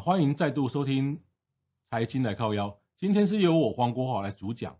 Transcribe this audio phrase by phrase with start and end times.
[0.00, 1.16] 欢迎再度收听
[1.88, 4.76] 《财经来靠腰》，今天是由我黄国华来主讲。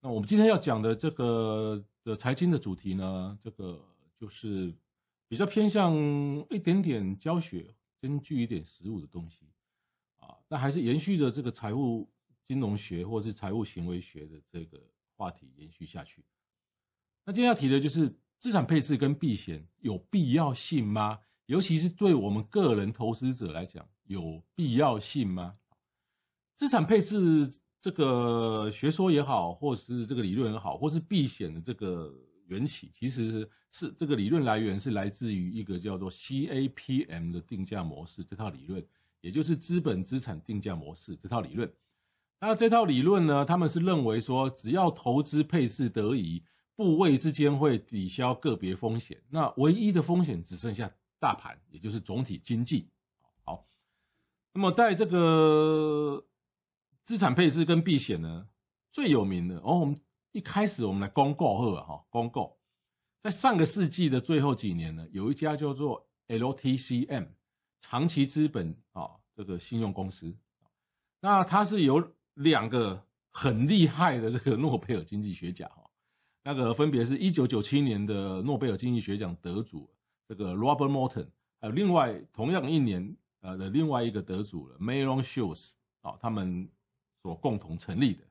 [0.00, 3.80] 那我们今天要讲的这个的财经的主题呢，这个
[4.18, 4.74] 就是
[5.28, 5.94] 比较偏向
[6.50, 9.46] 一点点教学，根据一点实务的东西
[10.18, 10.36] 啊。
[10.48, 12.08] 那还是延续着这个财务
[12.42, 14.82] 金融学或是财务行为学的这个
[15.16, 16.24] 话题延续下去。
[17.24, 21.20] 那今天要提的就是资产配置跟避险有必要性吗？
[21.46, 23.88] 尤其是对我们个人投资者来讲。
[24.06, 25.56] 有必要性吗？
[26.56, 32.12] 资产配置这个学说也好，或是这个理论也好，或是避险的这个
[32.46, 38.84] 缘起，其实是是这个理论来源是来自于一个叫做 CAPM 的定价模式这套理论，
[39.20, 41.70] 也就是资本资产定价模式这套理论。
[42.40, 46.42] 那这套理论呢，他们是认为说，只要投资配置得宜，
[46.74, 52.88] 部位之间会抵消个别风险，那唯一的风险只剩下大盘，也就是总体经济。
[54.56, 56.24] 那么，在这个
[57.04, 58.48] 资产配置跟避险呢，
[58.90, 60.00] 最有名的哦，我们
[60.32, 62.56] 一开始我们来公告贺哈，公告，
[63.20, 67.26] 在上个世纪的最后几年呢，有一家叫做 LTCM
[67.82, 70.34] 长期资本啊这个信用公司，
[71.20, 75.82] 那它是由两个很厉害的这个诺贝尔经济学奖哈，
[76.42, 79.94] 那个分别是一九九七年的诺贝尔经济学奖得主
[80.26, 81.28] 这个 Robert Morton，
[81.60, 83.14] 还有另外同样一年。
[83.40, 86.68] 呃的另外一个得主了，Malone Schultz 啊，他们
[87.22, 88.24] 所共同成立的，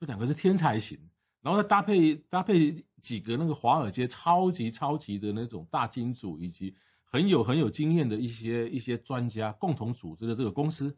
[0.00, 0.98] 这两个是天才型，
[1.40, 10.96] 然后再搭配搭配几个那个华尔街超级超级的那种大金主，以及很有很有经验的一些一些专家共同组织的这个公司，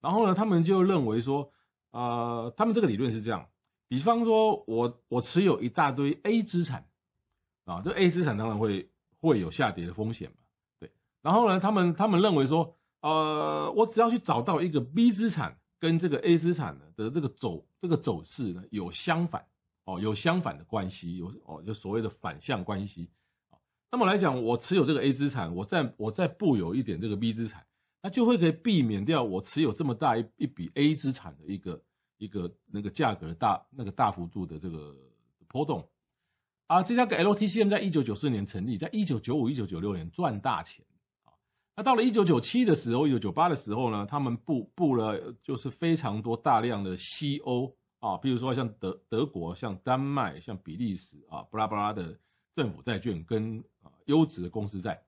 [0.00, 1.50] 然后呢，他们就认为说，
[1.90, 3.48] 呃，他们这个理论是这样，
[3.88, 6.88] 比方说我我持有一大堆 A 资产
[7.64, 8.90] 啊，这 A 资产当然会
[9.20, 10.36] 会有下跌的风险嘛，
[10.78, 10.90] 对，
[11.22, 12.76] 然后呢，他们他们认为说。
[13.00, 19.46] 呃，我只要去找到一个 B 资产跟这个 A 资产的的这个走这个走势呢有相反
[19.84, 23.08] 哦，有相反的关系，有哦，就所谓的反向关系。
[23.90, 27.64] 那么来讲，我持有这个 A 资产，我再我再布有一点这个 B 资产，
[28.02, 31.82] 那就会可以避免掉我持有这么大一一笔 A 资产的一个
[32.18, 34.94] 一个那个价格的大那个大幅度的这个
[35.46, 35.88] 波动。
[36.66, 40.84] 啊，这家个 LTCM 在一九九四年成立，在一九九五、一九九六年赚大钱。
[41.78, 52.18] 那到了一九九七的时候，一九九八的时候呢，他们布布了就是非常多大量的西欧啊，比如说像德德国、像丹麦、像比利时啊，巴拉巴拉的
[52.52, 55.00] 政府债券跟啊优质的公司债。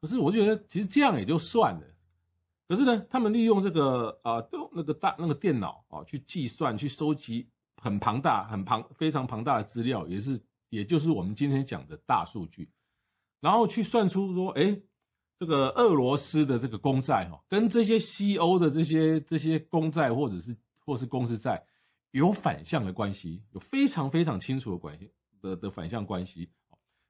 [0.00, 1.86] 可是我觉得其实这样也就算了。
[2.66, 7.48] 可是呢，他们利用这个啊，那个大那个电脑啊，去计算、去收集
[7.80, 10.36] 很庞大、很庞非常庞大的资料，也是
[10.70, 12.68] 也就是我们今天讲的大数据，
[13.38, 14.76] 然后去算出说，哎。
[15.44, 21.62] 这个俄罗斯的这个公债哈，跟这些西欧的这些这些公债或者是或是公司债
[22.12, 25.12] 有反向的关系，有非常非常清楚的关系
[25.42, 26.48] 的的反向关系。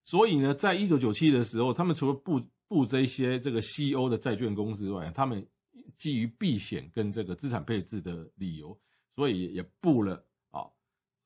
[0.02, 5.46] 所以呢，在一九九七的时候，他们除了布布这些这个西欧的债券公司外，他们
[5.94, 8.76] 基于避险跟这个资产配置的理由，
[9.14, 10.66] 所以也布了啊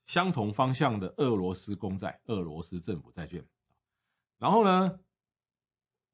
[0.05, 3.43] 相同方向的俄罗斯公债、俄罗斯政府债券。
[4.39, 5.01] 然后呢，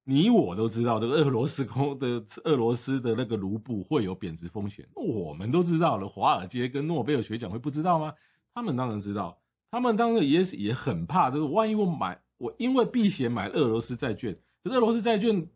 [0.06, 6.06] 你我都知道这个俄罗斯空的俄罗斯的那个卢布会有贬值风险，我们都知道了。
[6.06, 8.12] 华尔街跟诺贝尔学奖会不知道吗？
[8.52, 15.48] 他们当然知道，他们当然也也很怕，就是万一我买我因为避险买俄罗斯债券，可是俄罗斯债券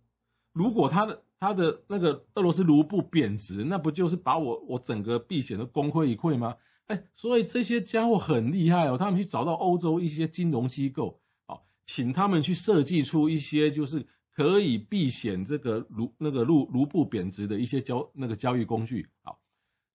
[0.55, 6.55] 如果它的它的那个俄罗斯卢布贬值，那不就是把我我整个避险都功亏一篑吗？
[6.87, 14.07] 哎，所以这些家伙很厉害哦，他们去找到欧洲一些金融机构，好，请他们去设计出一些就是。
[14.39, 19.37] 可以避险这个卢那个卢卢布贬值的一些交那个交易工具，好，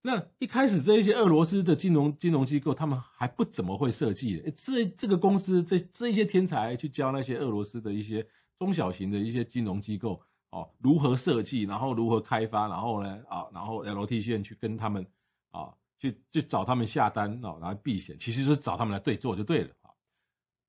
[0.02, 8.28] 那一开始这一些俄罗斯的金融金融机构，他们还不怎么会设计的，这这个公司这这一些天才去教那些俄罗斯的一些
[8.60, 15.08] 中小型的一些金融机构哦，如何设计，然后如何开发，然后呢啊，然后 L T 线去跟他们
[15.52, 19.88] 啊去去找他们下单啊，然后避险，其实是找他们来对做就对了啊，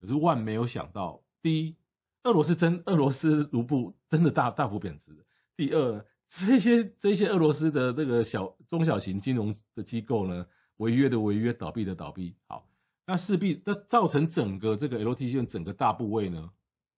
[0.00, 1.75] 可是万没有想到，第一。
[2.25, 5.25] 俄罗斯真俄罗斯卢布真的大大幅贬值。
[5.56, 10.44] 第二， 这些这些俄罗斯的这个小中小型金融的机构呢，
[10.79, 12.35] 违约的违约，倒闭的倒闭。
[12.47, 12.69] 好，
[13.06, 16.50] 那势必那造成整个这个 LTC 整个大部位呢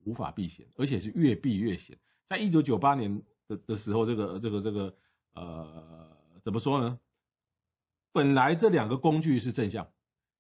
[0.05, 1.99] 无法避险，而且是越避越险。
[2.25, 4.97] 在一九九八年的的时候，这个这个这个
[5.35, 6.09] 呃，
[6.45, 6.99] 怎么说呢？
[8.13, 9.85] 本来这两个工具是正向，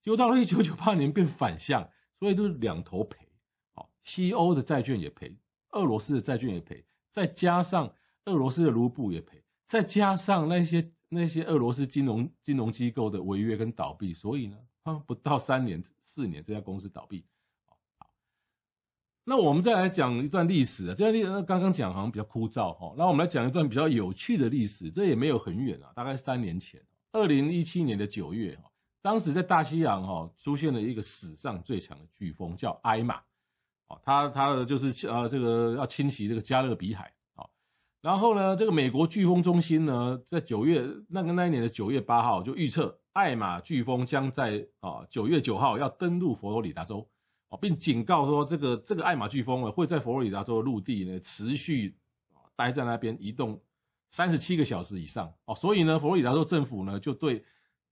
[0.01, 1.91] 结果到了一九九八年变反向，
[2.21, 3.26] 所以都是两头赔。
[4.07, 5.37] 西欧的债券也赔，
[5.73, 7.93] 俄罗斯的债券也赔，再加上
[8.27, 14.57] 俄罗斯的卢布也赔，再加上那些那些俄罗斯金融金融机构的违约跟倒闭，所以呢，
[15.05, 17.27] 不到三年四年，这家公司倒闭。
[17.67, 18.09] 好，
[19.25, 26.81] 那我们再来讲一段历史啊，这段历史刚刚讲好像比较枯燥哈，那我们来讲一段比较有趣的历史，这也没有很远啊，大概三年前。
[27.11, 28.57] 二零一七年的九月，
[29.03, 33.21] 当时在大西洋哈出现了一个史上最强的飓风，叫艾玛，
[33.89, 37.51] 哦，他他的就是呃这个要侵袭这个加勒比海，好，
[38.01, 47.09] 然后呢，这个美国飓风中心呢，在九月那个那一年的九月八号就预测艾玛飓风将在啊九月九号要登陆佛罗里达州，
[47.49, 51.97] 哦，并警告说这个这个艾玛飓风呢会在佛罗里达州的陆地呢持续
[52.55, 53.61] 待在那边移动。
[54.09, 57.45] 三十七个小时以上哦，所以呢，佛罗里达州政府呢就对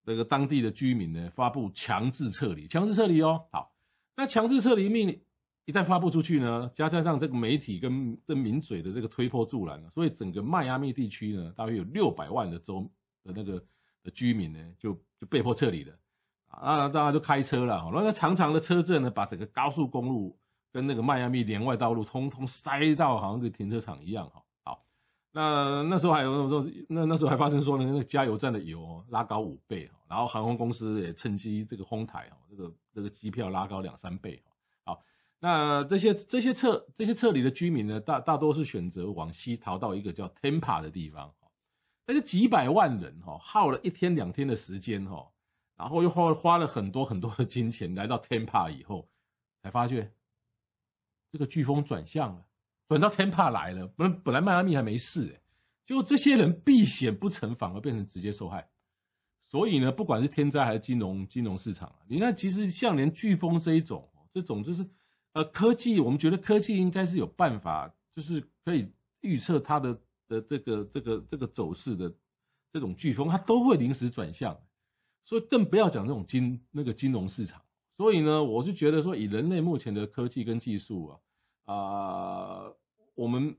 [0.06, 3.44] 这个当地的居民呢发布强制撤离，强制撤离哦。
[3.50, 3.74] 好，
[4.16, 5.20] 那强制撤离命令
[5.66, 12.90] 一旦发布出去呢，加上这个媒体跟这名嘴的这个推波助澜，所以整个迈阿密地区呢，大约有六百万的州
[13.22, 13.58] 的那个
[14.02, 15.94] 的居民呢就就被迫撤离了
[16.48, 20.38] 啊，大家就开车了，然后那长长的车阵呢，把整个高速公路
[20.70, 24.42] 跟那个迈阿密连外道路通通塞到好像个停车场一样哈。
[24.64, 24.84] 好
[25.32, 34.40] 那那时候还有那时候那那时候还发生说呢，那个加油站的油哦拉高五倍，然后航空公司也趁机这个哄抬哈，这个这个机票拉高两三倍
[34.84, 35.02] 好，
[35.46, 41.34] 那这些这些撤这些撤离的居民呢，大大多是选择往西逃到一个叫 Tampa 的地方，
[42.06, 45.30] 但是几百万人哈，耗了一天两天的时间哈，
[45.76, 49.06] 然后又花花了很多很多的金钱来到 Tampa 以后，
[49.62, 50.10] 才发觉
[51.30, 52.46] 这个飓风转向了。
[52.88, 55.42] 转到 Tampa 来了，本本来迈阿密还没事哎，
[55.84, 58.66] 结果这些人避险不成，反而变成直接受害。
[59.50, 64.88] 所以呢，不管是天灾还是金融金融市场，你看，其实像连飓风这一种，这种就是
[65.34, 68.90] 呃科技，我们觉得科技应该是有办法，就是可以
[69.20, 72.12] 预测它的的这个这个这个走势的
[72.72, 74.58] 这种飓风，它都会临时转向。
[75.22, 77.62] 所以更不要讲这种金那个金融市场。
[77.96, 81.20] 所以呢，我是觉得说，以人类目前的科技跟技术啊。
[81.64, 82.70] 啊、
[83.14, 83.56] 我们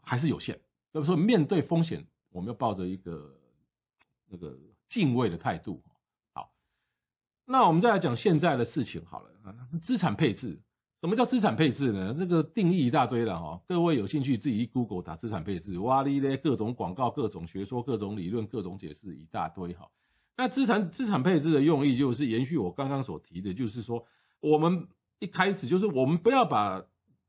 [0.00, 0.58] 还是有限。
[0.90, 3.38] 所以说，面对风险，我们要抱着一个
[4.26, 4.58] 那个
[4.88, 5.82] 敬畏的态度。
[6.32, 6.50] 好，
[7.44, 9.28] 那我们再来讲现在的事情好了。
[9.82, 10.58] 资产配置，
[11.02, 12.14] 什么叫资产配置呢？
[12.16, 13.60] 这个定义一大堆了哈。
[13.66, 19.90] 各位有兴趣自己一 Google 打资产配置，哇哩咧，各种广告、各种学说、各种理论、各种解释一大堆哈。
[20.36, 24.06] 那资产资产配置的用意就是延续我刚刚所提的，就是说
[24.38, 24.86] 我们
[25.18, 26.80] 一开始就是我们不要把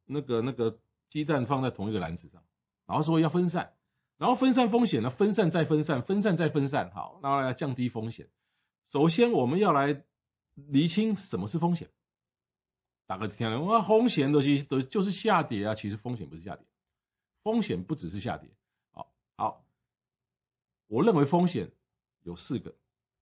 [0.05, 0.77] 那个那个
[1.09, 2.39] 鸡蛋放在同一个篮子上，
[2.85, 3.73] 然后说要分散，
[4.19, 8.29] 然后分散风险呢，分散再分散，分散再分散，好，然后来降低风险。
[8.91, 10.03] 首先我们要来
[10.53, 11.89] 厘清什么是风险。
[13.05, 16.65] 打个听，哇，风险都其实都就是下跌啊，其实风险不是下跌，
[17.43, 18.49] 风险不只是下跌。
[18.91, 19.65] 好，好，
[20.87, 21.69] 我认为风险
[22.23, 22.73] 有四个，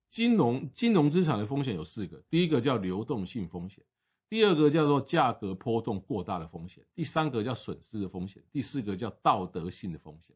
[0.09, 3.83] 金融金融资产的风险有四个，第一个叫流动性风险。
[4.29, 10.33] 第二个叫做价格波动过大的风险，第三个叫损失的风险，第四个叫道德性的风险。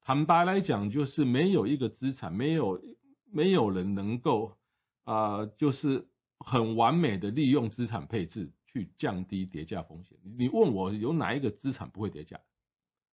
[0.00, 2.82] 坦白来讲，就是没有一个资产，没有
[3.30, 4.56] 没有人能够
[5.04, 6.04] 啊、就是
[6.40, 8.50] 很完美的利用资产配置。
[8.78, 10.16] 去降低跌价风险。
[10.22, 12.38] 你问我有哪一个资产不会跌价？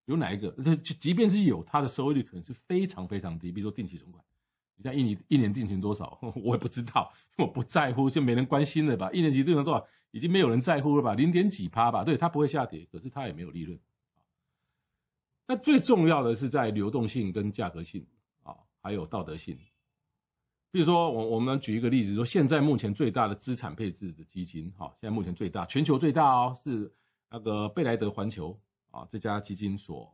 [0.05, 0.51] 有哪一个？
[0.51, 3.51] 就即便是有，它的收益率可能是非常非常低。
[3.51, 4.23] 比如说定期存款。
[4.77, 9.09] 你像一年一年定存多少， 我也不知道，我不在乎，就没人关心了吧？
[9.11, 11.15] 一年期定存多少，已经没有人在乎了吧？
[11.15, 12.03] 零点几趴吧？
[12.03, 13.79] 对，它不会下跌，可是它也没有利润。
[15.47, 18.05] 那最重要的是在流动性跟价格性
[18.43, 19.57] 啊，还有道德性。
[20.75, 26.93] 比如说，我我们举一个例子，说现在目前最大的资产配置的基金，哈，现在目前最大，全球最大哦，是
[27.31, 28.59] 那个贝莱德环球
[28.91, 30.13] 啊这家基金所，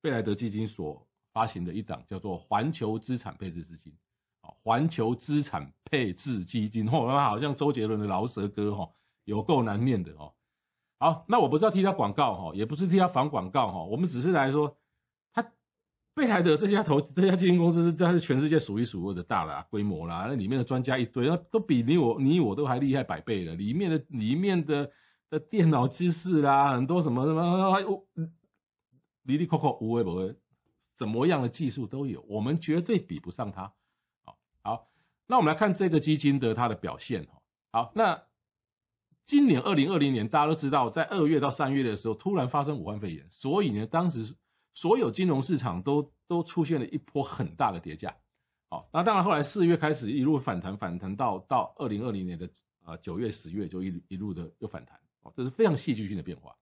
[0.00, 1.04] 贝莱德基金所。
[1.32, 3.92] 发行的一档叫做环球资产配置基金，
[4.40, 8.88] 啊，环球资产配置基金，哦，好像周杰伦的饶舌歌，哈，
[9.24, 10.32] 有够难念的，哦。
[11.00, 14.76] 好，那我不是要替他广告，哈，也不是替他防广告，哈，我们只是来说，
[16.18, 24.90] 贝莱德这家投这家基金公司是真是全世界数一数二的大啦，规模啦，那里面的专家一堆，那都比你我你我都还厉害百倍了，里面的里面的
[25.30, 28.04] 的电脑知识啦，很多什么什么，还有
[29.22, 30.34] 里里扣扣无微不为，
[30.96, 33.72] 怎么样的技术都有，我们绝对比不上它。
[34.24, 34.90] 好，好，
[35.28, 37.40] 那我们来看这个基金的它的表现哈。
[37.70, 38.20] 好，那
[39.24, 44.34] 今年二零二零年，大家都知道，在二月到三月的时候，突然发生武汉肺炎，所以呢，当时
[44.80, 48.16] 所有金融市场都都出现了一波很大的跌价。
[48.70, 52.48] 好，那当然后来四月开始一路反弹，反弹到到二零二零年的
[52.84, 54.96] 啊九月、十月就一一路的又反弹。
[55.22, 56.56] 哦这是非常戏剧性的变化。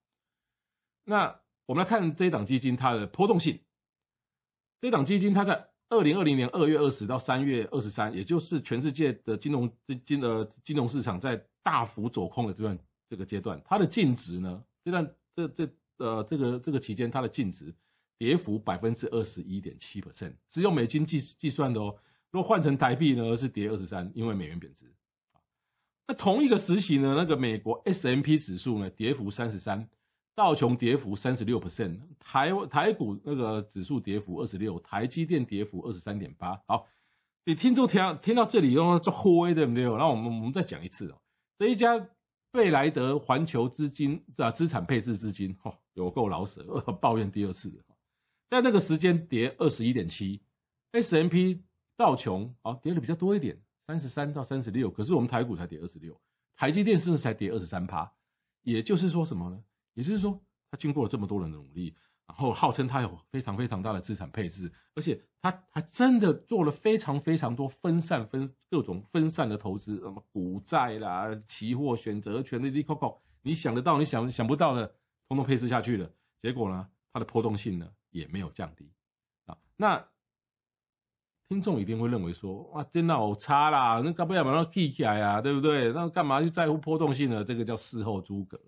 [1.05, 3.61] 那我们来看这一档基金它的波动性。
[4.81, 12.79] 这档基金它在二零二零年二月二十到三月二十三，也就是全世界的金融资金的金融市场在大幅走空的这段
[13.11, 15.69] 这个阶段，它的净值呢，这段这这
[15.99, 17.75] 呃这个这个期间它的净值
[18.19, 21.95] 跌幅百分之二十一点七 percent，是用美金计计算的哦。
[22.31, 24.93] 如果换成台币呢，是跌二十三，因为美元贬值。
[26.09, 29.89] 那同一个时期呢，那个美国 S M P 指数呢，跌幅三十三，
[30.35, 36.61] 道琼跌幅三十六 percent，台台股那个指数跌幅二十六，台积电跌幅二十三点八。
[36.67, 36.87] 好，
[37.45, 39.85] 你听众听听到这里，用做灰对不对？
[39.85, 41.19] 那我们我们再讲一次哦，
[41.59, 42.09] 这一家
[42.53, 46.63] 贝莱德环球资金啊资产配置资金，哦，有够老舍，
[47.01, 47.73] 抱怨第二次，
[48.49, 50.41] 在那个时间跌二十一点七
[50.93, 51.63] ，S&P
[51.97, 53.61] 道琼好跌的比较多一点。
[53.89, 56.21] 三十三到三十六，可是我们台股才跌二十六，
[56.57, 58.13] 台积电甚至才跌二十三趴，
[58.63, 59.63] 也就是说什么呢？
[59.95, 60.37] 也就是说，
[60.69, 61.95] 他经过了这么多人的努力，
[62.27, 74.85] 然后号称他有非常非常大的资产配置，而且他还真的做了非常非常多分散分各种分散的投资，什么股债啦、期货、选择权的利扣扣，你想得到、你想想不到的，
[75.29, 76.11] 通通配置下去了，
[76.43, 77.89] 结果呢，它的波动性呢
[78.19, 78.91] 也没有降低
[79.47, 80.09] 啊，那。
[81.49, 85.93] 听众一定会认为说，哇，真的好差啦，那干不要把它记起来啊，对不对？
[85.93, 87.45] 那干嘛去在乎波动性呢？
[87.45, 88.61] 这个叫事后诸葛。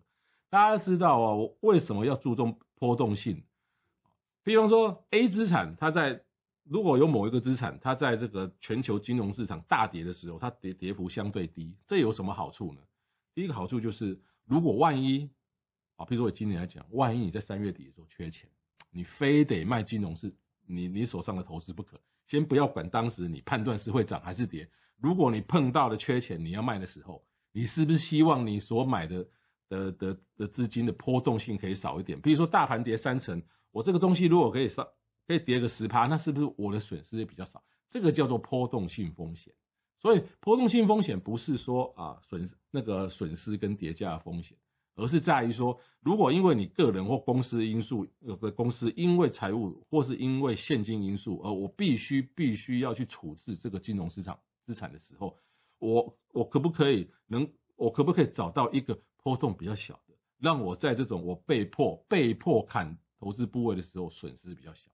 [0.49, 3.43] 大家知道啊，我为什么要注重波动性？
[4.45, 6.23] 比方说，A 资产，它在
[6.62, 12.81] 如果有某一个资产，它在这个全球金融市场大跌的时候，它跌跌幅相对低，这有什么好处呢？
[13.35, 15.28] 第一个好处就是，如果万一
[15.97, 18.49] 啊，比如说我今年来讲，万一你在三月底的时候缺钱，
[18.90, 20.35] 你非得卖金融是
[20.66, 22.00] 你你手上的投资不可。
[22.26, 24.68] 先不要管当时你判断是会涨还是跌，
[24.99, 29.26] 如果你碰到了缺钱你要卖的时候，你是不是希望你所买的
[29.68, 32.21] 的的的资金的波动性可以少一点？
[32.21, 34.87] 比如说大盘跌三成，我这个东西如果可以上
[35.26, 37.64] 可以跌个十趴，那是不是我的损失也比较少？
[37.90, 39.52] 这个叫做波动性风险。
[39.99, 44.57] 所以波动性风险不是说啊损失那个损失跟跌价的风险。
[44.99, 55.37] 而是在于说，如果因为你个人或公司因素，有个公司因为财务或是因为现金因素，而我必须必须要去处置这个金融市场资产的时候，
[55.78, 64.90] 我我可不可以能，我可不可以找到一个波动比较小的，让我在这种我被迫被迫砍投资部位的时候损失比较小？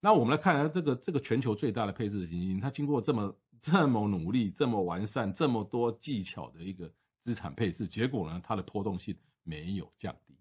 [0.00, 6.90] 那我们来看看这个这个全球最大的配置基金，它经过这么这么努力、这么完善、这么多技巧的一个。
[7.26, 9.12] 资产配置，结果呢，它的波动性
[9.46, 10.34] 没有降低，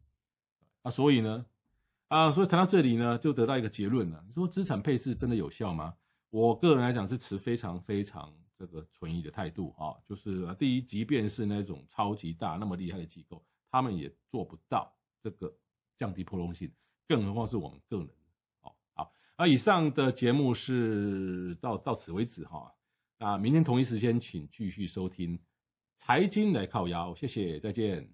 [0.82, 1.46] 啊，所以呢，
[2.08, 4.24] 啊，所以谈到这里呢，就得到一个结论了。
[4.28, 5.94] 你说资产配置真的有效吗？
[6.32, 9.94] 我个人来讲是持非常非常这个存疑的态度啊。
[10.04, 15.56] 就是第一，即便是那种超级大那么厉害的机构，他们也做不到这个
[15.96, 16.72] 降低波动性，
[17.08, 18.10] 更何况是我们个人。
[18.60, 22.74] 好，好，那以上的节目是到到此为止哈。
[23.20, 25.40] 那明天同一时间，请继续收听。
[25.98, 28.12] 财经来靠腰，谢谢，再见。